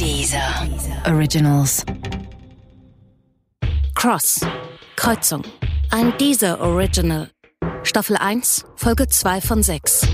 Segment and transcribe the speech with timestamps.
[0.00, 0.66] Dieser
[1.06, 1.84] Originals.
[3.94, 4.40] Cross.
[4.96, 5.44] Kreuzung.
[5.90, 7.28] Ein Deezer Original.
[7.82, 10.08] Staffel 1, Folge 2 von 6.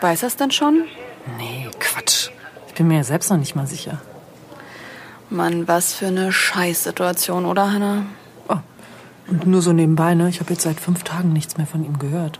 [0.00, 0.84] Weiß er es denn schon?
[1.38, 2.30] Nee, Quatsch.
[2.68, 4.00] Ich bin mir ja selbst noch nicht mal sicher.
[5.28, 8.04] Mann, was für eine Scheißsituation, oder Hannah?
[9.28, 10.28] Und nur so nebenbei, ne?
[10.28, 12.38] Ich habe jetzt seit fünf Tagen nichts mehr von ihm gehört.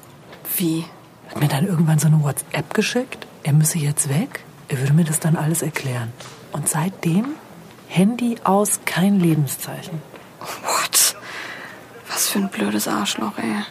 [0.56, 0.84] Wie?
[1.28, 3.26] Hat mir dann irgendwann so eine WhatsApp geschickt.
[3.42, 4.40] Er müsse jetzt weg.
[4.68, 6.12] Er würde mir das dann alles erklären.
[6.52, 7.26] Und seitdem
[7.88, 10.00] Handy aus, kein Lebenszeichen.
[10.40, 11.16] What?
[12.08, 13.62] Was für ein blödes Arschloch, ey.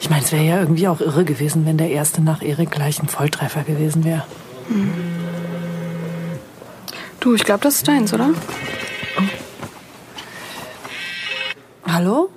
[0.00, 3.02] Ich meine, es wäre ja irgendwie auch irre gewesen, wenn der erste nach Erik gleich
[3.02, 4.24] ein Volltreffer gewesen wäre.
[4.68, 4.92] Hm.
[7.20, 8.30] Du, ich glaube, das ist deins, oder?
[11.94, 12.28] Hallo?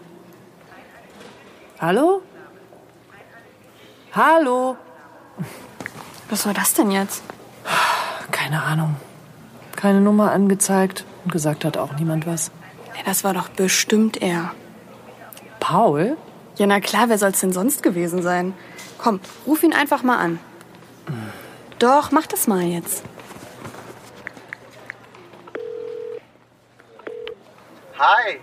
[1.79, 2.21] Hallo?
[4.11, 4.77] Hallo?
[6.29, 7.23] Was soll das denn jetzt?
[8.31, 8.97] Keine Ahnung.
[9.75, 12.51] Keine Nummer angezeigt und gesagt hat auch niemand was.
[12.95, 14.51] Ja, das war doch bestimmt er.
[15.59, 16.17] Paul?
[16.57, 18.53] Ja, na klar, wer soll's denn sonst gewesen sein?
[18.99, 20.39] Komm, ruf ihn einfach mal an.
[21.07, 21.31] Mhm.
[21.79, 23.03] Doch, mach das mal jetzt.
[27.97, 28.39] Hi.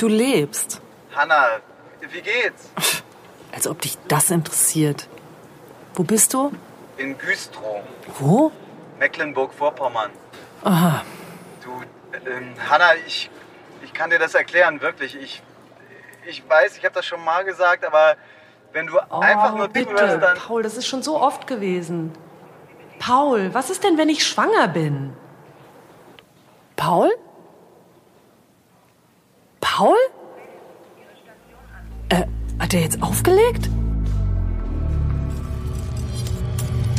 [0.00, 0.80] Du lebst.
[1.14, 1.58] Hanna,
[2.00, 2.70] wie geht's?
[3.52, 5.06] Als ob dich das interessiert.
[5.92, 6.52] Wo bist du?
[6.96, 7.82] In Güstrow.
[8.18, 8.50] Wo?
[8.98, 10.10] Mecklenburg-Vorpommern.
[10.64, 11.02] Aha.
[11.62, 11.70] Du,
[12.26, 13.28] ähm, Hanna, ich,
[13.84, 15.14] ich kann dir das erklären, wirklich.
[15.16, 15.42] Ich,
[16.26, 18.16] ich weiß, ich habe das schon mal gesagt, aber
[18.72, 20.38] wenn du oh, einfach nur bitte, wirst, dann...
[20.38, 22.12] Paul, das ist schon so oft gewesen.
[22.98, 25.12] Paul, was ist denn, wenn ich schwanger bin?
[26.76, 27.10] Paul?
[29.80, 29.96] Paul?
[32.10, 32.26] Äh,
[32.58, 33.70] hat er jetzt aufgelegt?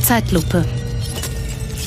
[0.04, 0.66] Zeitlupe.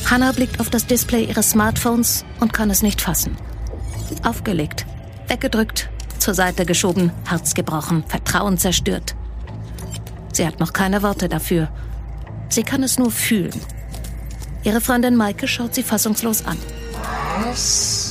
[0.09, 3.37] Hannah blickt auf das Display ihres Smartphones und kann es nicht fassen.
[4.23, 4.87] Aufgelegt,
[5.27, 9.17] weggedrückt, zur Seite geschoben, Herz gebrochen, Vertrauen zerstört.
[10.33, 11.71] Sie hat noch keine Worte dafür.
[12.51, 13.61] Sie kann es nur fühlen.
[14.63, 16.57] Ihre Freundin Maike schaut sie fassungslos an.
[17.43, 18.04] Was?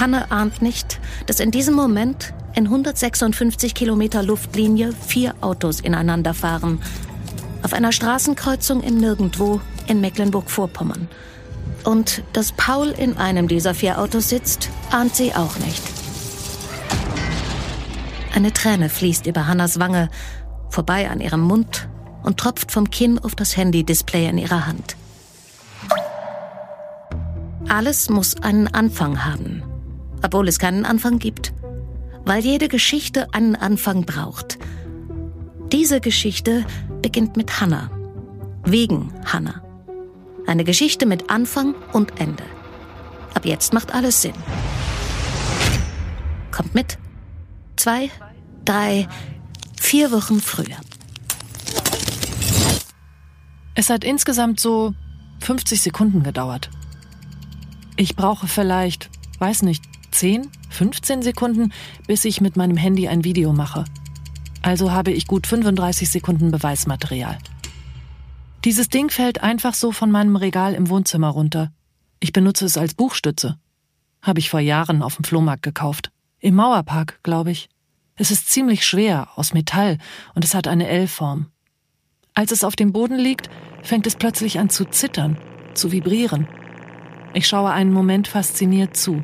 [0.00, 6.80] Hannah ahnt nicht, dass in diesem Moment in 156 Kilometer Luftlinie vier Autos ineinander fahren.
[7.62, 11.08] Auf einer Straßenkreuzung im Nirgendwo in Mecklenburg-Vorpommern.
[11.84, 15.82] Und dass Paul in einem dieser vier Autos sitzt, ahnt sie auch nicht.
[18.34, 20.08] Eine Träne fließt über Hannas Wange,
[20.70, 21.88] vorbei an ihrem Mund
[22.22, 24.96] und tropft vom Kinn auf das Handy-Display in ihrer Hand.
[27.68, 29.62] Alles muss einen Anfang haben,
[30.22, 31.52] obwohl es keinen Anfang gibt.
[32.24, 34.58] Weil jede Geschichte einen Anfang braucht.
[35.72, 36.66] Diese Geschichte
[37.02, 37.90] beginnt mit Hannah.
[38.64, 39.62] Wegen Hannah.
[40.46, 42.44] Eine Geschichte mit Anfang und Ende.
[43.34, 44.34] Ab jetzt macht alles Sinn.
[46.50, 46.98] Kommt mit.
[47.76, 48.10] Zwei,
[48.64, 49.08] drei,
[49.80, 50.76] vier Wochen früher.
[53.74, 54.94] Es hat insgesamt so
[55.40, 56.70] 50 Sekunden gedauert.
[57.96, 59.08] Ich brauche vielleicht,
[59.38, 61.72] weiß nicht, 10, 15 Sekunden,
[62.06, 63.84] bis ich mit meinem Handy ein Video mache.
[64.62, 67.38] Also habe ich gut 35 Sekunden Beweismaterial.
[68.64, 71.72] Dieses Ding fällt einfach so von meinem Regal im Wohnzimmer runter.
[72.20, 73.58] Ich benutze es als Buchstütze.
[74.20, 76.10] Habe ich vor Jahren auf dem Flohmarkt gekauft.
[76.40, 77.70] Im Mauerpark, glaube ich.
[78.16, 79.96] Es ist ziemlich schwer, aus Metall,
[80.34, 81.46] und es hat eine L-Form.
[82.34, 83.48] Als es auf dem Boden liegt,
[83.82, 85.38] fängt es plötzlich an zu zittern,
[85.72, 86.46] zu vibrieren.
[87.32, 89.22] Ich schaue einen Moment fasziniert zu.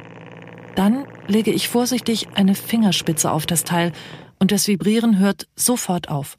[0.76, 3.92] Dann lege ich vorsichtig eine Fingerspitze auf das Teil
[4.38, 6.38] und das Vibrieren hört sofort auf.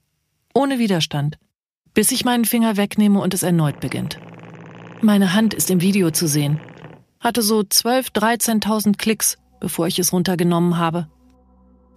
[0.53, 1.37] Ohne Widerstand.
[1.93, 4.19] Bis ich meinen Finger wegnehme und es erneut beginnt.
[5.01, 6.59] Meine Hand ist im Video zu sehen.
[7.19, 11.07] Hatte so 12.000, 13.000 Klicks, bevor ich es runtergenommen habe.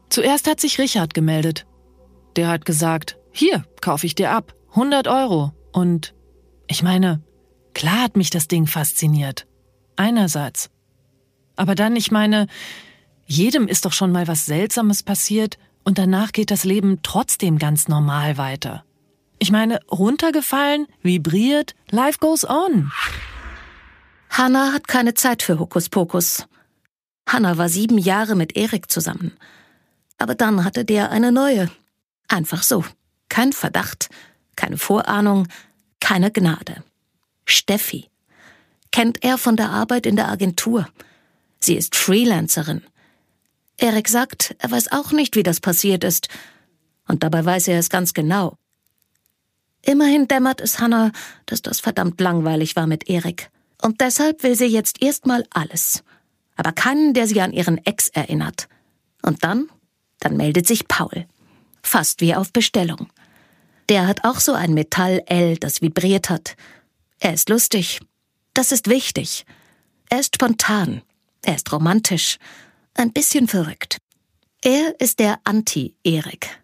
[0.09, 1.67] Zuerst hat sich Richard gemeldet.
[2.37, 4.55] Der hat gesagt, hier, kaufe ich dir ab.
[4.71, 5.53] 100 Euro.
[5.73, 6.15] Und
[6.69, 7.23] ich meine,
[7.75, 9.47] klar hat mich das Ding fasziniert.
[9.97, 10.71] Einerseits.
[11.61, 12.47] Aber dann, ich meine,
[13.27, 17.87] jedem ist doch schon mal was Seltsames passiert und danach geht das Leben trotzdem ganz
[17.87, 18.83] normal weiter.
[19.39, 22.91] Ich meine, runtergefallen, vibriert, life goes on.
[24.31, 26.47] Hannah hat keine Zeit für Hokuspokus.
[27.29, 29.33] Hannah war sieben Jahre mit Erik zusammen.
[30.17, 31.71] Aber dann hatte der eine neue.
[32.27, 32.87] Einfach so.
[33.29, 34.09] Kein Verdacht,
[34.57, 35.47] keine Vorahnung,
[36.01, 36.83] keine Gnade.
[37.45, 38.09] Steffi.
[38.93, 40.89] Kennt er von der Arbeit in der Agentur.
[41.63, 42.83] Sie ist Freelancerin.
[43.77, 46.29] Erik sagt, er weiß auch nicht, wie das passiert ist.
[47.07, 48.57] Und dabei weiß er es ganz genau.
[49.83, 51.13] Immerhin dämmert es Hannah,
[51.47, 53.51] dass das verdammt langweilig war mit Erik.
[53.81, 56.05] Und deshalb will sie jetzt erstmal alles.
[56.57, 58.69] Aber keinen, der sie an ihren Ex erinnert.
[59.23, 59.71] Und dann?
[60.19, 61.27] Dann meldet sich Paul.
[61.83, 63.09] Fast wie auf Bestellung.
[63.89, 66.57] Der hat auch so ein Metall-L, das vibriert hat.
[67.19, 68.01] Er ist lustig.
[68.53, 69.47] Das ist wichtig.
[70.11, 71.03] Er ist spontan.
[71.43, 72.39] Er ist romantisch.
[72.95, 73.99] Ein bisschen verrückt.
[74.63, 76.61] Er ist der Anti-Erik.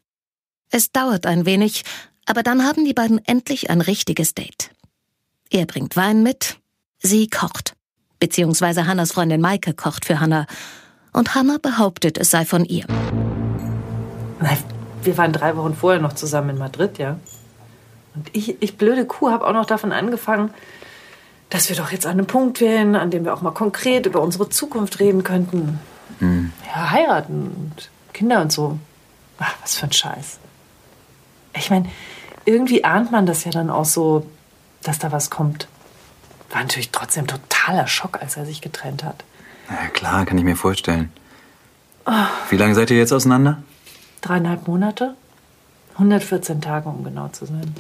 [0.71, 1.85] Es dauert ein wenig,
[2.27, 4.71] aber dann haben die beiden endlich ein richtiges Date.
[5.51, 6.59] Er bringt Wein mit,
[6.99, 7.75] sie kocht.
[8.19, 10.47] Beziehungsweise Hannas Freundin Maike kocht für Hanna.
[11.13, 12.85] Und Hanna behauptet, es sei von ihr.
[15.03, 17.19] Wir waren drei Wochen vorher noch zusammen in Madrid, ja.
[18.15, 20.51] Und ich, ich blöde Kuh, habe auch noch davon angefangen,
[21.51, 24.21] dass wir doch jetzt an einem Punkt wären, an dem wir auch mal konkret über
[24.21, 25.81] unsere Zukunft reden könnten.
[26.19, 26.53] Hm.
[26.67, 28.79] Ja, heiraten und Kinder und so.
[29.39, 30.39] Ach, was für ein Scheiß.
[31.55, 31.89] Ich meine,
[32.45, 34.27] irgendwie ahnt man das ja dann auch so,
[34.83, 35.69] dass da was kommt.
[36.51, 39.25] War natürlich trotzdem totaler Schock, als er sich getrennt hat.
[39.69, 41.13] Na ja, klar, kann ich mir vorstellen.
[42.51, 43.63] Wie lange seid ihr jetzt auseinander?
[44.21, 45.17] Dreieinhalb Monate?
[45.95, 47.75] 114 Tage, um genau zu sein.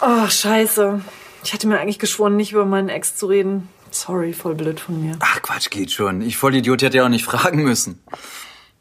[0.00, 1.02] Oh, scheiße.
[1.46, 3.68] Ich hatte mir eigentlich geschworen, nicht über meinen Ex zu reden.
[3.92, 5.16] Sorry, voll blöd von mir.
[5.20, 6.20] Ach, Quatsch, geht schon.
[6.20, 8.02] Ich Vollidiot hätte ja auch nicht fragen müssen.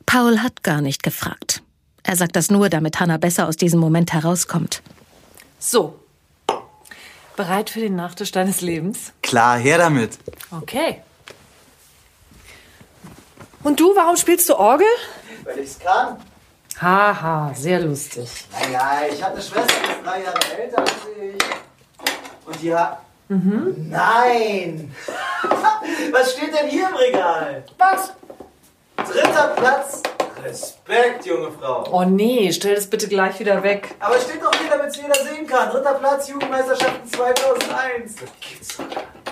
[0.07, 1.61] Paul hat gar nicht gefragt.
[2.01, 4.81] Er sagt das nur, damit Hannah besser aus diesem Moment herauskommt.
[5.59, 5.99] So.
[7.35, 9.13] Bereit für den Nachtisch deines Lebens?
[9.21, 10.17] Klar, her damit.
[10.49, 11.03] Okay.
[13.61, 14.87] Und du, warum spielst du Orgel?
[15.43, 16.17] Weil ich's kann.
[16.81, 18.27] Haha, sehr lustig.
[18.51, 20.91] Naja, ich habe eine Schwester, die ist drei Jahre älter als
[21.21, 21.64] ich.
[22.45, 22.99] Und die hat.
[23.27, 24.93] Nein!
[26.11, 27.63] Was steht denn hier im Regal?
[27.77, 28.13] Was?
[28.97, 30.03] Dritter Platz.
[30.43, 31.85] Respekt, junge Frau.
[31.91, 33.95] Oh nee, stell das bitte gleich wieder weg.
[33.99, 35.71] Aber steht doch hier, damit es jeder sehen kann.
[35.71, 38.15] Dritter Platz, Jugendmeisterschaften 2001.
[38.15, 38.85] Das gibt's doch.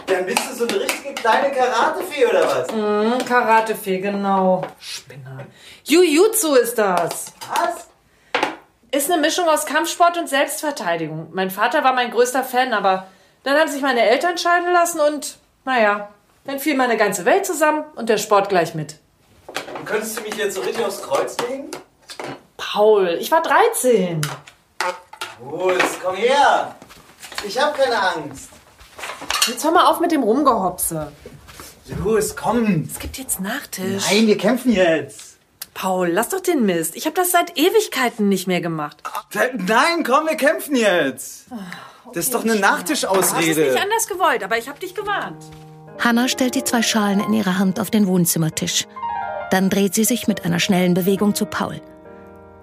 [0.07, 2.71] Dann bist du so eine richtige kleine Karatefee oder was?
[2.71, 4.65] Hm, Karatefee, genau.
[4.79, 5.45] Spinner.
[5.83, 7.31] Jujutsu ist das.
[7.47, 7.87] Was?
[8.93, 11.29] Ist eine Mischung aus Kampfsport und Selbstverteidigung.
[11.33, 13.07] Mein Vater war mein größter Fan, aber
[13.41, 16.09] dann haben sich meine Eltern scheiden lassen und, naja,
[16.45, 18.99] dann fiel meine ganze Welt zusammen und der Sport gleich mit.
[19.47, 21.71] Und könntest du mich jetzt so richtig aufs Kreuz legen?
[22.55, 24.21] Paul, ich war 13.
[25.43, 26.75] Los, komm her.
[27.47, 28.49] Ich hab keine Angst.
[29.47, 31.11] Jetzt hör mal auf mit dem Rumgehopse.
[32.03, 32.87] Los, komm.
[32.91, 34.03] Es gibt jetzt Nachtisch.
[34.07, 35.32] Nein, wir kämpfen jetzt.
[35.73, 36.95] Paul, lass doch den Mist.
[36.95, 38.97] Ich habe das seit Ewigkeiten nicht mehr gemacht.
[39.33, 41.45] Nein, komm, wir kämpfen jetzt.
[42.13, 43.61] Das ist doch eine Du hast es Nachtischausrede.
[43.71, 45.43] nicht anders gewollt, aber ich habe dich gewarnt.
[45.99, 48.85] Hannah stellt die zwei Schalen in ihrer Hand auf den Wohnzimmertisch.
[49.51, 51.81] Dann dreht sie sich mit einer schnellen Bewegung zu Paul.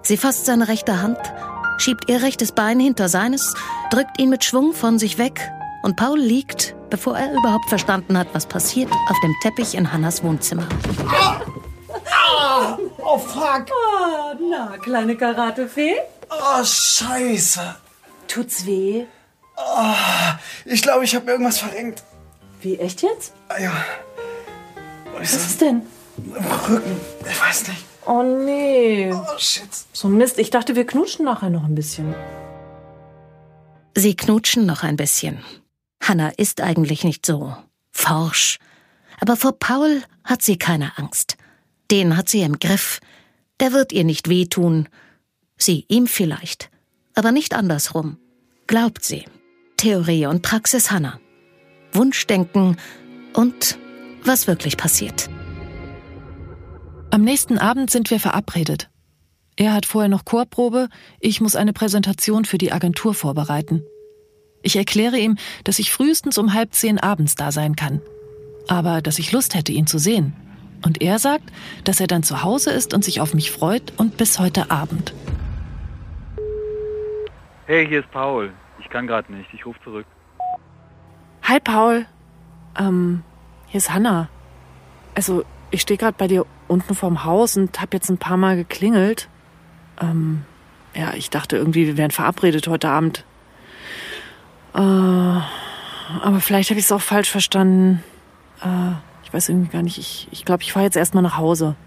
[0.03, 1.19] Sie fasst seine rechte Hand,
[1.77, 3.53] schiebt ihr rechtes Bein hinter seines,
[3.91, 5.49] drückt ihn mit Schwung von sich weg
[5.83, 10.23] und Paul liegt, bevor er überhaupt verstanden hat, was passiert, auf dem Teppich in Hannas
[10.23, 10.67] Wohnzimmer.
[13.03, 13.67] Oh, fuck.
[13.71, 15.95] Oh, na, kleine Karatefee.
[16.29, 17.75] Oh, scheiße.
[18.27, 19.05] Tut's weh?
[20.65, 22.03] Ich glaube, ich habe mir irgendwas verrenkt.
[22.61, 23.33] Wie, echt jetzt?
[23.49, 23.71] Ah, ja.
[25.13, 25.81] Was Was ist denn?
[26.17, 26.99] Im Rücken.
[27.29, 27.85] Ich weiß nicht.
[28.05, 29.13] Oh nee.
[29.13, 29.69] Oh, shit.
[29.93, 32.15] So Mist, ich dachte, wir knutschen nachher noch ein bisschen.
[33.95, 35.43] Sie knutschen noch ein bisschen.
[36.01, 37.55] Hannah ist eigentlich nicht so
[37.91, 38.57] forsch.
[39.19, 41.37] Aber vor Paul hat sie keine Angst.
[41.91, 43.01] Den hat sie im Griff.
[43.59, 44.87] Der wird ihr nicht wehtun.
[45.57, 46.71] Sie ihm vielleicht.
[47.13, 48.17] Aber nicht andersrum.
[48.65, 49.25] Glaubt sie.
[49.75, 51.19] Theorie und Praxis Hannah.
[51.91, 52.77] Wunschdenken
[53.33, 53.77] und
[54.23, 55.29] was wirklich passiert.
[57.09, 58.89] Am nächsten Abend sind wir verabredet.
[59.57, 60.87] Er hat vorher noch Chorprobe,
[61.19, 63.83] ich muss eine Präsentation für die Agentur vorbereiten.
[64.63, 68.01] Ich erkläre ihm, dass ich frühestens um halb zehn abends da sein kann.
[68.69, 70.33] Aber dass ich Lust hätte, ihn zu sehen.
[70.83, 71.51] Und er sagt,
[71.83, 75.13] dass er dann zu Hause ist und sich auf mich freut und bis heute Abend.
[77.67, 78.51] Hey, hier ist Paul.
[78.79, 79.49] Ich kann gerade nicht.
[79.53, 80.05] Ich rufe zurück.
[81.43, 82.05] Hi Paul.
[82.79, 83.23] Ähm,
[83.67, 84.29] hier ist Hanna.
[85.15, 88.55] Also, ich stehe gerade bei dir unten vorm Haus und habe jetzt ein paar Mal
[88.55, 89.29] geklingelt.
[90.01, 90.45] Ähm,
[90.93, 93.25] ja, ich dachte irgendwie, wir wären verabredet heute Abend.
[94.73, 98.03] Äh, aber vielleicht habe ich es auch falsch verstanden.
[98.61, 98.93] Äh,
[99.31, 99.97] ich weiß irgendwie gar nicht.
[99.97, 101.77] Ich glaube, ich, glaub, ich fahre jetzt erstmal nach Hause.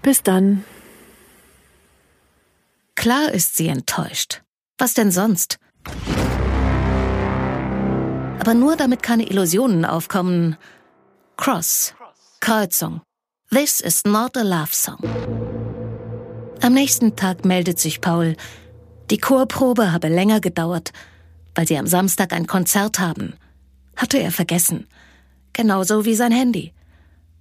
[0.00, 0.64] Bis dann.
[2.94, 4.40] Klar ist sie enttäuscht.
[4.78, 5.58] Was denn sonst?
[8.40, 10.56] Aber nur damit keine Illusionen aufkommen.
[11.36, 11.94] Cross.
[12.40, 13.02] Kreuzung.
[13.50, 15.00] This is not a love song.
[16.62, 18.36] Am nächsten Tag meldet sich Paul.
[19.10, 20.94] Die Chorprobe habe länger gedauert,
[21.54, 23.34] weil sie am Samstag ein Konzert haben.
[23.96, 24.86] Hatte er vergessen.
[25.52, 26.72] Genauso wie sein Handy.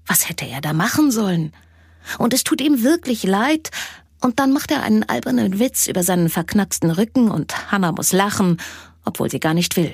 [0.06, 1.54] Was hätte er da machen sollen?
[2.18, 3.72] Und es tut ihm wirklich leid.
[4.22, 8.58] Und dann macht er einen albernen Witz über seinen verknacksten Rücken und Hannah muss lachen,
[9.06, 9.94] obwohl sie gar nicht will.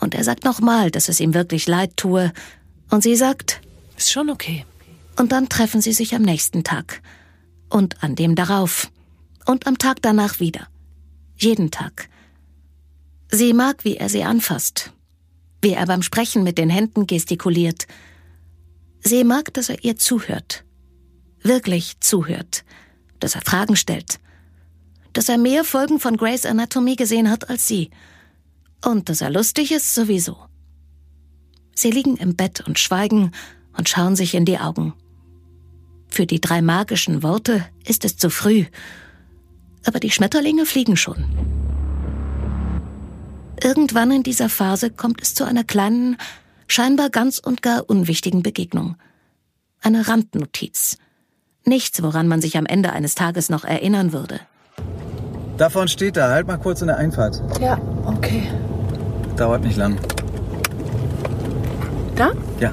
[0.00, 2.32] Und er sagt nochmal, dass es ihm wirklich leid tue.
[2.90, 3.60] Und sie sagt,
[3.96, 4.66] ist schon okay.
[5.16, 7.00] Und dann treffen sie sich am nächsten Tag.
[7.68, 8.90] Und an dem darauf.
[9.46, 10.68] Und am Tag danach wieder.
[11.36, 12.08] Jeden Tag.
[13.30, 14.92] Sie mag, wie er sie anfasst.
[15.62, 17.86] Wie er beim Sprechen mit den Händen gestikuliert.
[19.00, 20.64] Sie mag, dass er ihr zuhört.
[21.42, 22.64] Wirklich zuhört.
[23.20, 24.18] Dass er Fragen stellt.
[25.12, 27.90] Dass er mehr Folgen von Grey's Anatomy gesehen hat als sie.
[28.84, 30.36] Und dass er lustig ist sowieso.
[31.74, 33.30] Sie liegen im Bett und schweigen
[33.76, 34.94] und schauen sich in die Augen.
[36.08, 38.66] Für die drei magischen Worte ist es zu früh,
[39.84, 41.24] aber die Schmetterlinge fliegen schon.
[43.62, 46.16] Irgendwann in dieser Phase kommt es zu einer kleinen,
[46.66, 48.96] scheinbar ganz und gar unwichtigen Begegnung.
[49.80, 50.98] Eine Randnotiz.
[51.64, 54.40] Nichts, woran man sich am Ende eines Tages noch erinnern würde.
[55.58, 56.30] Davon steht da.
[56.30, 57.40] Halt mal kurz in der Einfahrt.
[57.60, 58.48] Ja, okay.
[59.36, 59.96] Dauert nicht lang.
[62.16, 62.32] Da?
[62.58, 62.72] Ja.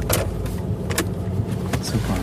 [1.84, 2.16] Super.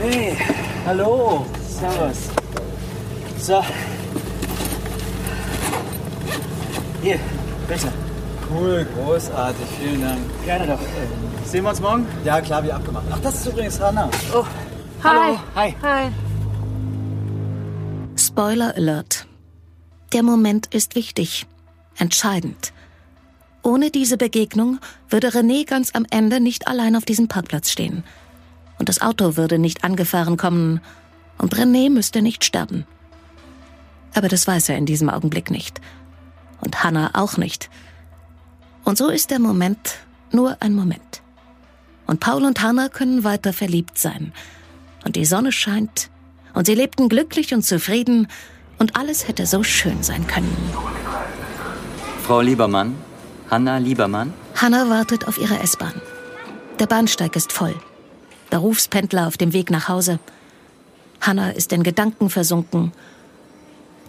[0.00, 0.36] Hey,
[0.84, 1.46] hallo.
[1.68, 2.30] Servus.
[3.38, 3.62] So.
[7.02, 7.18] Hier,
[7.66, 7.92] bitte.
[8.50, 9.66] Cool, großartig.
[9.80, 10.20] Vielen Dank.
[10.44, 10.78] Gerne doch.
[11.44, 12.06] Sehen wir uns morgen?
[12.24, 13.06] Ja, klar, wie abgemacht.
[13.10, 14.10] Ach, das ist übrigens Hannah.
[14.34, 14.44] Oh,
[15.02, 15.38] hallo.
[15.54, 15.74] Hi.
[15.82, 16.10] Hi.
[18.16, 19.26] Spoiler Alert.
[20.12, 21.46] Der Moment ist wichtig,
[21.96, 22.72] entscheidend.
[23.62, 28.04] Ohne diese Begegnung würde René ganz am Ende nicht allein auf diesem Parkplatz stehen.
[28.78, 30.80] Und das Auto würde nicht angefahren kommen.
[31.38, 32.86] Und René müsste nicht sterben.
[34.14, 35.80] Aber das weiß er in diesem Augenblick nicht.
[36.60, 37.70] Und Hannah auch nicht.
[38.84, 39.98] Und so ist der Moment
[40.32, 41.22] nur ein Moment.
[42.06, 44.32] Und Paul und Hannah können weiter verliebt sein.
[45.04, 46.10] Und die Sonne scheint.
[46.54, 48.28] Und sie lebten glücklich und zufrieden.
[48.78, 50.56] Und alles hätte so schön sein können.
[52.24, 52.96] Frau Liebermann,
[53.50, 54.32] Hanna Liebermann?
[54.56, 55.94] Hannah wartet auf ihre S-Bahn.
[56.78, 57.74] Der Bahnsteig ist voll.
[58.50, 60.18] Berufspendler auf dem Weg nach Hause.
[61.20, 62.92] Hannah ist in Gedanken versunken.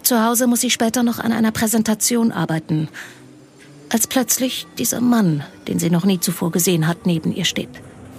[0.02, 2.88] Zu Hause muss sie später noch an einer Präsentation arbeiten.
[3.88, 7.68] Als plötzlich dieser Mann, den sie noch nie zuvor gesehen hat, neben ihr steht.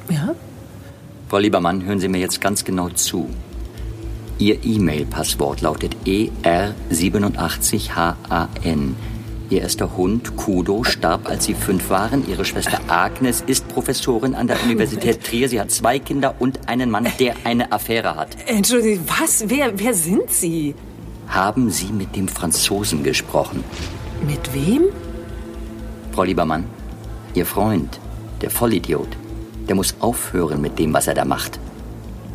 [0.09, 0.35] Ja?
[1.29, 3.29] Frau Liebermann, hören Sie mir jetzt ganz genau zu.
[4.37, 8.93] Ihr E-Mail-Passwort lautet E ER87HAN.
[9.49, 12.27] Ihr erster Hund, Kudo, starb, als Sie fünf waren.
[12.29, 15.49] Ihre Schwester Agnes ist Professorin an der Universität Trier.
[15.49, 18.29] Sie hat zwei Kinder und einen Mann, der eine Affäre hat.
[18.45, 19.43] Entschuldigung, was?
[19.47, 20.75] Wer, wer sind Sie?
[21.27, 23.63] Haben Sie mit dem Franzosen gesprochen?
[24.27, 24.83] Mit wem?
[26.11, 26.65] Frau Liebermann,
[27.33, 27.99] Ihr Freund,
[28.41, 29.09] der Vollidiot,
[29.67, 31.59] der muss aufhören mit dem, was er da macht.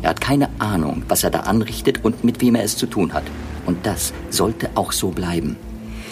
[0.01, 3.13] Er hat keine Ahnung, was er da anrichtet und mit wem er es zu tun
[3.13, 3.23] hat.
[3.65, 5.57] Und das sollte auch so bleiben.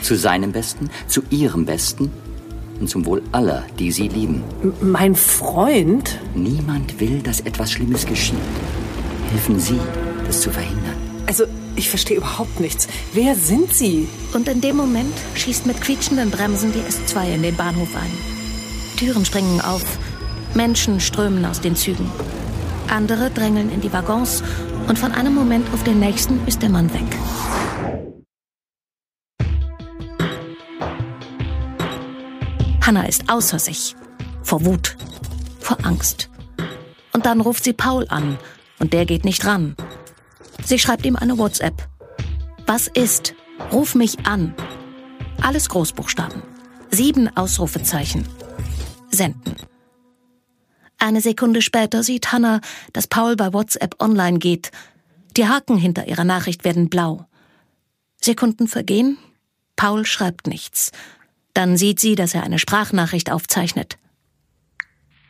[0.01, 2.11] Zu seinem Besten, zu Ihrem Besten
[2.79, 4.43] und zum Wohl aller, die Sie lieben.
[4.81, 6.19] Mein Freund?
[6.35, 8.35] Niemand will, dass etwas Schlimmes geschieht.
[9.31, 9.79] Helfen Sie,
[10.25, 10.95] das zu verhindern.
[11.25, 11.45] Also,
[11.77, 12.87] ich verstehe überhaupt nichts.
[13.13, 14.09] Wer sind Sie?
[14.33, 18.11] Und in dem Moment schießt mit quietschenden Bremsen die S2 in den Bahnhof ein.
[18.97, 19.83] Türen springen auf.
[20.53, 22.09] Menschen strömen aus den Zügen.
[22.89, 24.43] Andere drängeln in die Waggons
[24.87, 27.05] und von einem Moment auf den nächsten ist der Mann weg.
[32.81, 33.95] Hannah ist außer sich.
[34.43, 34.95] Vor Wut.
[35.59, 36.29] Vor Angst.
[37.11, 38.37] Und dann ruft sie Paul an.
[38.79, 39.75] Und der geht nicht ran.
[40.67, 41.87] Sie schreibt ihm eine WhatsApp.
[42.65, 43.33] Was ist?
[43.71, 44.53] Ruf mich an.
[45.41, 46.43] Alles Großbuchstaben.
[46.91, 48.27] Sieben Ausrufezeichen.
[49.09, 49.55] Senden.
[50.97, 52.59] Eine Sekunde später sieht Hannah,
[52.91, 54.71] dass Paul bei WhatsApp online geht.
[55.37, 57.25] Die Haken hinter ihrer Nachricht werden blau.
[58.21, 59.17] Sekunden vergehen.
[59.77, 60.91] Paul schreibt nichts.
[61.53, 63.97] Dann sieht sie, dass er eine Sprachnachricht aufzeichnet.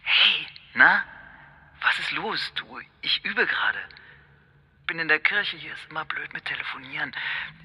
[0.02, 1.04] Hey, na?
[1.84, 2.66] Was ist los, du?
[3.04, 3.78] Ich übe gerade.
[4.88, 7.12] Bin in der Kirche, hier ist immer blöd mit Telefonieren.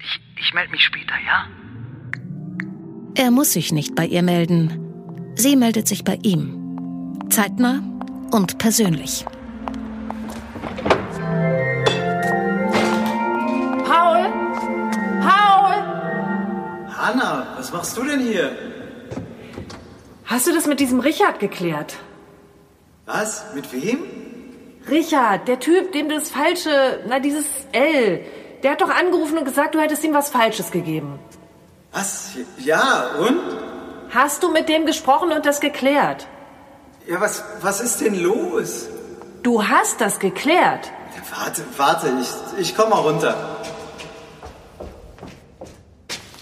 [0.01, 1.47] Ich, ich melde mich später, ja?
[3.15, 5.33] Er muss sich nicht bei ihr melden.
[5.35, 7.23] Sie meldet sich bei ihm.
[7.29, 7.81] Zeitnah
[8.31, 9.23] und persönlich.
[13.85, 14.21] Paul?
[15.21, 15.75] Paul?
[16.89, 18.51] Hanna, was machst du denn hier?
[20.25, 21.95] Hast du das mit diesem Richard geklärt?
[23.05, 23.53] Was?
[23.55, 24.22] Mit wem?
[24.89, 28.21] Richard, der Typ, dem das falsche, na dieses L,
[28.61, 31.19] der hat doch angerufen und gesagt, du hättest ihm was Falsches gegeben.
[31.91, 32.31] Was?
[32.57, 33.39] Ja, und?
[34.09, 36.27] Hast du mit dem gesprochen und das geklärt?
[37.07, 38.87] Ja, was, was ist denn los?
[39.41, 40.91] Du hast das geklärt.
[41.15, 43.35] Ja, warte, warte, ich, ich komm mal runter.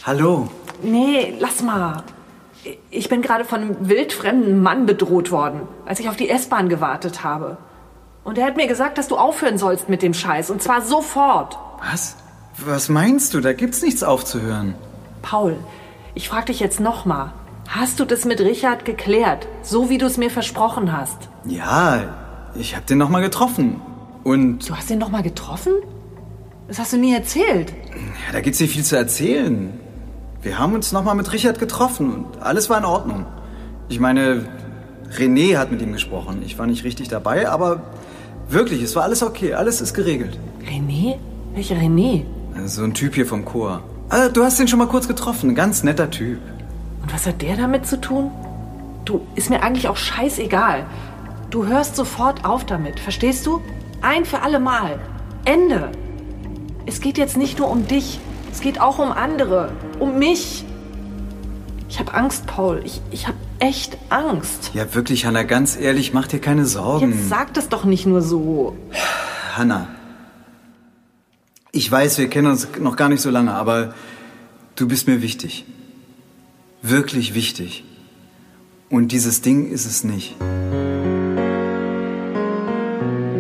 [0.05, 0.49] Hallo.
[0.81, 2.03] Nee, lass mal.
[2.89, 7.23] Ich bin gerade von einem wildfremden Mann bedroht worden, als ich auf die S-Bahn gewartet
[7.23, 7.57] habe.
[8.23, 10.49] Und er hat mir gesagt, dass du aufhören sollst mit dem Scheiß.
[10.49, 11.57] Und zwar sofort.
[11.91, 12.15] Was?
[12.57, 13.41] Was meinst du?
[13.41, 14.75] Da gibt's nichts aufzuhören.
[15.21, 15.57] Paul,
[16.13, 17.33] ich frag dich jetzt nochmal.
[17.67, 19.47] Hast du das mit Richard geklärt?
[19.63, 21.29] So wie du es mir versprochen hast?
[21.45, 22.03] Ja,
[22.53, 23.81] ich hab den nochmal getroffen.
[24.23, 24.69] Und.
[24.69, 25.73] Du hast den nochmal getroffen?
[26.67, 27.73] Das hast du nie erzählt.
[27.91, 29.79] Ja, da gibt's nicht viel zu erzählen.
[30.41, 33.25] Wir haben uns nochmal mit Richard getroffen und alles war in Ordnung.
[33.89, 34.45] Ich meine,
[35.15, 36.41] René hat mit ihm gesprochen.
[36.45, 37.83] Ich war nicht richtig dabei, aber
[38.53, 39.53] wirklich, es war alles okay.
[39.53, 40.37] Alles ist geregelt.
[40.65, 41.17] René?
[41.53, 42.23] Welcher René?
[42.65, 43.81] So ein Typ hier vom Chor.
[44.09, 45.51] Ah, du hast ihn schon mal kurz getroffen.
[45.51, 46.39] Ein ganz netter Typ.
[47.01, 48.31] Und was hat der damit zu tun?
[49.05, 50.85] Du, ist mir eigentlich auch scheißegal.
[51.49, 53.61] Du hörst sofort auf damit, verstehst du?
[54.01, 54.99] Ein für alle Mal.
[55.45, 55.91] Ende.
[56.85, 58.19] Es geht jetzt nicht nur um dich.
[58.51, 59.71] Es geht auch um andere.
[59.99, 60.65] Um mich.
[61.89, 62.81] Ich habe Angst, Paul.
[62.85, 64.71] Ich, ich habe echt Angst.
[64.73, 67.11] Ja, wirklich, Hanna, ganz ehrlich, mach dir keine Sorgen.
[67.11, 68.75] Jetzt sag das doch nicht nur so.
[69.55, 69.87] Hanna,
[71.71, 73.93] ich weiß, wir kennen uns noch gar nicht so lange, aber
[74.75, 75.65] du bist mir wichtig.
[76.81, 77.83] Wirklich wichtig.
[78.89, 80.35] Und dieses Ding ist es nicht.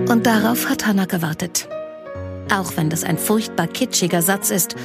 [0.09, 1.67] Und darauf hat Hannah gewartet.
[2.53, 4.75] Auch wenn das ein furchtbar kitschiger Satz ist,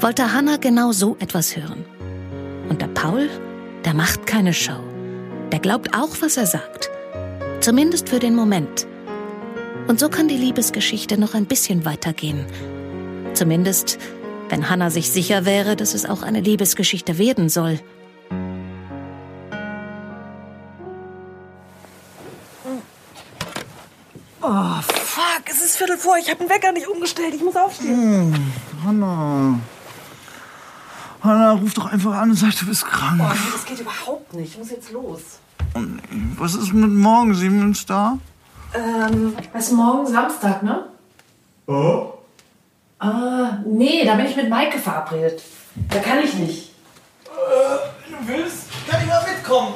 [0.00, 1.84] wollte Hannah genau so etwas hören.
[2.68, 3.30] Und der Paul,
[3.84, 4.80] der macht keine Show.
[5.50, 6.90] Der glaubt auch, was er sagt.
[7.60, 8.86] Zumindest für den Moment.
[9.88, 12.46] Und so kann die Liebesgeschichte noch ein bisschen weitergehen.
[13.34, 13.98] Zumindest,
[14.48, 17.80] wenn Hannah sich sicher wäre, dass es auch eine Liebesgeschichte werden soll.
[24.40, 26.16] Oh, fuck, es ist Viertel vor.
[26.18, 27.34] Ich habe den Wecker nicht umgestellt.
[27.34, 28.34] Ich muss aufstehen.
[28.34, 28.52] Hm,
[28.84, 29.60] Hanna.
[31.22, 33.20] Hanna, ruf doch einfach an und sag, du bist krank.
[33.22, 34.52] Oh, nee, das geht überhaupt nicht.
[34.52, 35.20] Ich muss jetzt los.
[35.74, 36.00] Oh, nee.
[36.36, 37.34] Was ist mit morgen?
[37.34, 38.18] Sehen wir uns da?
[38.74, 40.86] Ähm, was ist morgen Samstag, ne?
[41.66, 42.14] Oh?
[42.98, 45.42] Ah, nee, da bin ich mit Maike verabredet.
[45.90, 46.70] Da kann ich nicht.
[47.26, 48.64] Äh, du willst?
[48.88, 49.74] Kann ich mal mitkommen?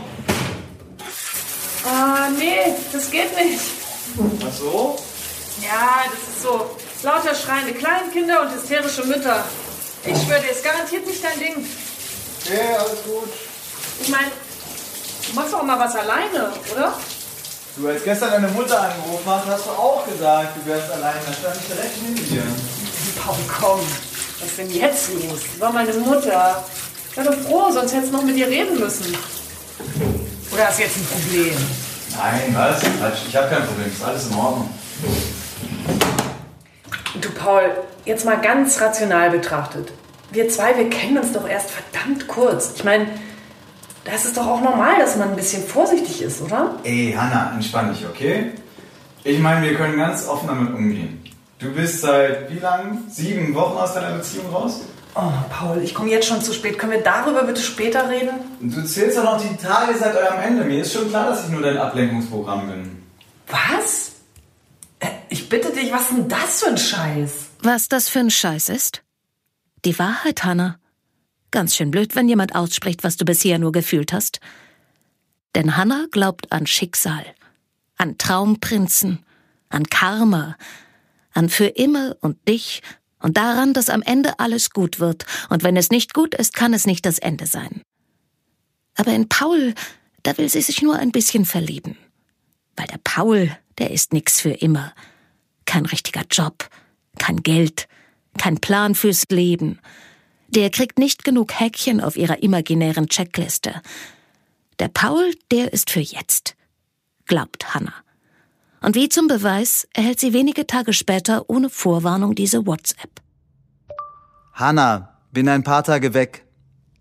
[1.88, 3.61] Ah, nee, das geht nicht.
[4.18, 4.96] Ach so?
[5.62, 6.70] Ja, das ist so.
[7.02, 9.44] Lauter schreiende Kleinkinder und hysterische Mütter.
[10.06, 11.66] Ich schwöre dir, ist garantiert nicht dein Ding.
[12.48, 13.28] Nee, alles gut.
[14.00, 14.30] Ich meine,
[15.26, 16.94] du machst doch mal was alleine, oder?
[17.76, 21.16] Du, als gestern deine Mutter angerufen hast, hast du auch gesagt, du wärst allein.
[21.26, 22.42] Da stand ich direkt neben dir.
[23.22, 23.80] Paul, komm.
[24.40, 25.40] Was ist denn jetzt los?
[25.58, 26.64] War meine Mutter.
[27.14, 29.16] Sei doch froh, sonst hättest du noch mit ihr reden müssen.
[30.52, 31.56] Oder hast du jetzt ein Problem?
[32.16, 32.82] Nein, was?
[33.28, 33.92] Ich habe kein Problem.
[33.92, 34.70] Ist alles in Ordnung.
[37.20, 37.70] Du, Paul,
[38.05, 39.92] jetzt mal ganz rational betrachtet.
[40.31, 42.72] Wir zwei, wir kennen uns doch erst verdammt kurz.
[42.76, 43.07] Ich meine,
[44.05, 46.76] da ist doch auch normal, dass man ein bisschen vorsichtig ist, oder?
[46.85, 48.52] Ey, Hanna, entspann dich, okay?
[49.24, 51.22] Ich meine, wir können ganz offen damit umgehen.
[51.59, 53.05] Du bist seit wie lang?
[53.09, 54.83] Sieben Wochen aus deiner Beziehung raus?
[55.14, 56.79] Oh, Paul, ich komme jetzt schon zu spät.
[56.79, 58.31] Können wir darüber bitte später reden?
[58.61, 60.64] Du zählst doch noch die Tage seit eurem Ende.
[60.64, 63.02] Mir ist schon klar, dass ich nur dein Ablenkungsprogramm bin.
[63.48, 64.15] Was?
[65.46, 67.50] Ich bitte dich, was ist denn das für ein Scheiß?
[67.62, 69.04] Was das für ein Scheiß ist?
[69.85, 70.80] Die Wahrheit, Hannah.
[71.52, 74.40] Ganz schön blöd, wenn jemand ausspricht, was du bisher nur gefühlt hast.
[75.54, 77.24] Denn Hannah glaubt an Schicksal,
[77.96, 79.24] an Traumprinzen,
[79.68, 80.56] an Karma,
[81.32, 82.82] an für immer und dich
[83.20, 85.26] und daran, dass am Ende alles gut wird.
[85.48, 87.82] Und wenn es nicht gut ist, kann es nicht das Ende sein.
[88.96, 89.74] Aber in Paul,
[90.24, 91.96] da will sie sich nur ein bisschen verlieben.
[92.74, 94.92] Weil der Paul, der ist nix für immer.
[95.66, 96.68] Kein richtiger Job,
[97.18, 97.88] kein Geld,
[98.38, 99.79] kein Plan fürs Leben.
[100.48, 103.83] Der kriegt nicht genug Häkchen auf ihrer imaginären Checkliste.
[104.79, 106.57] Der Paul, der ist für jetzt,
[107.26, 107.94] glaubt Hannah.
[108.81, 113.20] Und wie zum Beweis erhält sie wenige Tage später ohne Vorwarnung diese WhatsApp.
[114.52, 116.44] Hanna, bin ein paar Tage weg.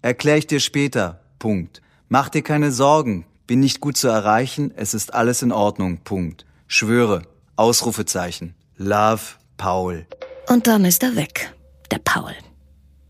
[0.02, 1.22] Erklär ich dir später.
[1.40, 1.82] Punkt.
[2.10, 3.26] Mach dir keine Sorgen.
[3.48, 4.74] Bin nicht gut zu erreichen.
[4.76, 6.00] Es ist alles in Ordnung.
[6.04, 6.46] Punkt.
[6.68, 7.24] Schwöre.
[7.56, 8.56] Ausrufezeichen.
[8.78, 9.22] Love,
[9.58, 10.06] Paul.
[10.48, 11.54] Und dann ist er weg,
[11.92, 12.34] der Paul.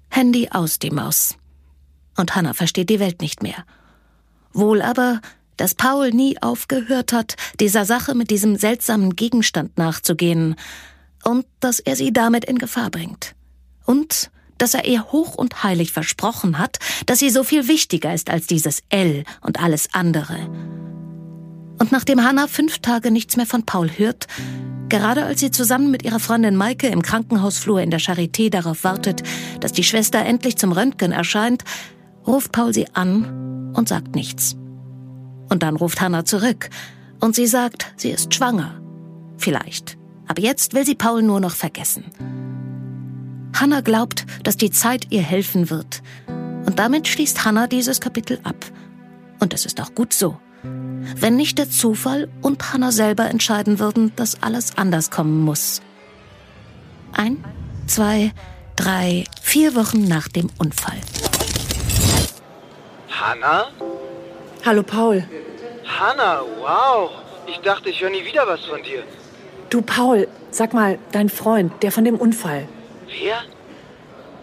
[0.09, 1.35] Handy aus die Maus.
[2.17, 3.65] Und Hannah versteht die Welt nicht mehr.
[4.53, 5.19] Wohl aber,
[5.57, 10.55] dass Paul nie aufgehört hat, dieser Sache mit diesem seltsamen Gegenstand nachzugehen
[11.23, 13.35] und dass er sie damit in Gefahr bringt.
[13.85, 18.29] Und dass er ihr hoch und heilig versprochen hat, dass sie so viel wichtiger ist
[18.29, 20.37] als dieses L und alles andere.
[21.79, 24.27] Und nachdem Hannah fünf Tage nichts mehr von Paul hört,
[24.89, 29.23] gerade als sie zusammen mit ihrer Freundin Maike im Krankenhausflur in der Charité darauf wartet,
[29.59, 31.63] dass die Schwester endlich zum Röntgen erscheint,
[32.25, 34.55] ruft Paul sie an und sagt nichts.
[35.49, 36.69] Und dann ruft Hannah zurück
[37.19, 38.81] und sie sagt, sie ist schwanger.
[39.37, 39.97] Vielleicht.
[40.27, 42.05] Aber jetzt will sie Paul nur noch vergessen.
[43.53, 46.01] Hannah glaubt, dass die Zeit ihr helfen wird.
[46.65, 48.65] Und damit schließt Hannah dieses Kapitel ab.
[49.39, 50.37] Und es ist auch gut so.
[51.15, 55.81] Wenn nicht der Zufall und Hannah selber entscheiden würden, dass alles anders kommen muss.
[57.13, 57.43] Ein,
[57.87, 58.31] zwei,
[58.75, 60.99] drei, vier Wochen nach dem Unfall.
[63.09, 63.67] Hanna?
[64.65, 65.23] Hallo Paul.
[65.85, 67.11] Hanna, wow.
[67.47, 69.03] Ich dachte, ich höre nie wieder was von dir.
[69.69, 72.67] Du Paul, sag mal, dein Freund, der von dem Unfall.
[73.07, 73.37] Wer?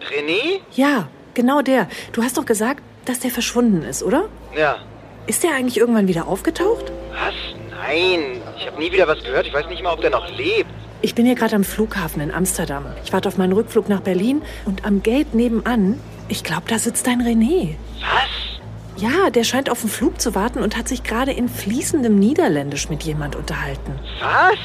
[0.09, 0.61] René?
[0.73, 1.87] Ja, genau der.
[2.13, 4.29] Du hast doch gesagt, dass der verschwunden ist, oder?
[4.55, 4.77] Ja.
[5.25, 6.91] Ist der eigentlich irgendwann wieder aufgetaucht?
[7.11, 7.33] Was?
[7.69, 8.41] Nein.
[8.57, 9.47] Ich habe nie wieder was gehört.
[9.47, 10.69] Ich weiß nicht mal, ob der noch lebt.
[11.01, 12.85] Ich bin hier gerade am Flughafen in Amsterdam.
[13.03, 17.07] Ich warte auf meinen Rückflug nach Berlin und am Gate nebenan, ich glaube, da sitzt
[17.07, 17.75] dein René.
[17.99, 19.01] Was?
[19.01, 22.89] Ja, der scheint auf den Flug zu warten und hat sich gerade in fließendem Niederländisch
[22.89, 23.99] mit jemand unterhalten.
[24.21, 24.57] Was?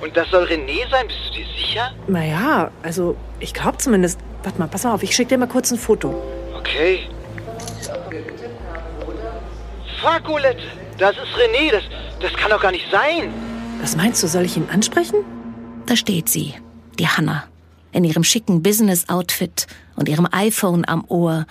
[0.00, 1.08] Und das soll René sein?
[1.08, 1.90] Bist du dir sicher?
[2.06, 4.20] Naja, also ich glaube zumindest.
[4.42, 6.14] Warte mal, pass mal auf, ich schicke dir mal kurz ein Foto.
[6.58, 7.00] Okay.
[10.24, 10.62] Colette.
[10.98, 11.70] Das ist René.
[11.70, 11.84] Das,
[12.20, 13.32] das kann doch gar nicht sein.
[13.80, 15.16] Was meinst du, soll ich ihn ansprechen?
[15.86, 16.54] Da steht sie,
[16.98, 17.44] die Hannah,
[17.92, 21.46] in ihrem schicken Business-Outfit und ihrem iPhone am Ohr.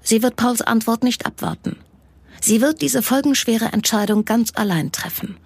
[0.00, 1.76] Sie wird Pauls Antwort nicht abwarten.
[2.40, 5.36] Sie wird diese folgenschwere Entscheidung ganz allein treffen.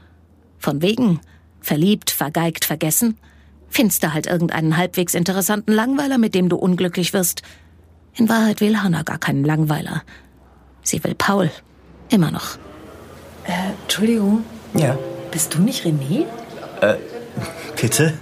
[0.58, 1.20] Von wegen
[1.60, 3.18] verliebt, vergeigt, vergessen?
[3.68, 7.42] Findest du halt irgendeinen halbwegs interessanten Langweiler, mit dem du unglücklich wirst.
[8.14, 10.02] In Wahrheit will Hannah gar keinen Langweiler.
[10.82, 11.50] Sie will Paul.
[12.08, 12.56] Immer noch.
[13.44, 14.44] Äh, Entschuldigung.
[14.74, 14.98] Ja.
[15.30, 16.24] Bist du nicht René?
[16.80, 16.94] Äh,
[17.80, 18.14] bitte?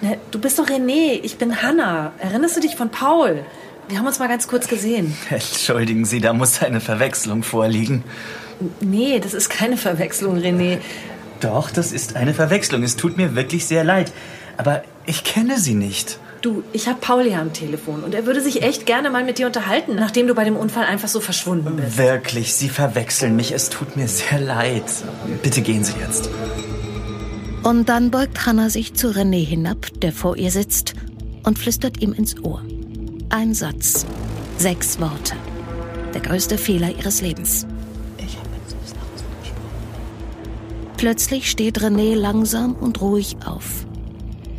[0.00, 1.20] Ne, du bist doch René.
[1.22, 2.12] Ich bin Hannah.
[2.18, 3.44] Erinnerst du dich von Paul?
[3.88, 5.16] Wir haben uns mal ganz kurz gesehen.
[5.30, 8.04] Entschuldigen Sie, da muss eine Verwechslung vorliegen.
[8.80, 10.78] Nee, das ist keine Verwechslung, René.
[11.40, 12.82] Doch, das ist eine Verwechslung.
[12.82, 14.12] Es tut mir wirklich sehr leid.
[14.56, 16.18] Aber ich kenne Sie nicht.
[16.44, 19.38] Du, ich habe Paul hier am Telefon und er würde sich echt gerne mal mit
[19.38, 21.96] dir unterhalten, nachdem du bei dem Unfall einfach so verschwunden bist.
[21.96, 23.52] Wirklich, Sie verwechseln mich.
[23.52, 24.84] Es tut mir sehr leid.
[25.42, 26.28] Bitte gehen Sie jetzt.
[27.62, 30.92] Und dann beugt Hannah sich zu René hinab, der vor ihr sitzt,
[31.44, 32.62] und flüstert ihm ins Ohr.
[33.30, 34.04] Ein Satz,
[34.58, 35.36] sechs Worte.
[36.12, 37.66] Der größte Fehler ihres Lebens.
[40.98, 43.86] Plötzlich steht René langsam und ruhig auf.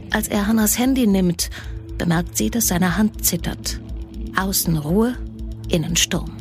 [0.09, 1.51] Als er Hannas Handy nimmt,
[1.97, 3.79] bemerkt sie, dass seine Hand zittert.
[4.35, 5.15] Außen Ruhe,
[5.69, 6.31] innen Sturm.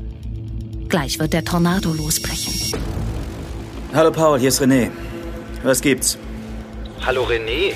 [0.89, 2.55] Gleich wird der Tornado losbrechen.
[3.93, 4.91] Hallo Paul, hier ist René.
[5.63, 6.19] Was gibt's?
[7.07, 7.75] Hallo René.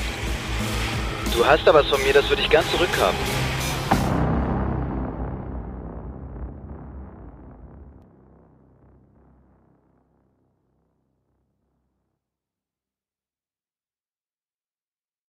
[1.35, 3.38] Du hast da was von mir, das würde ich gern zurückhaben.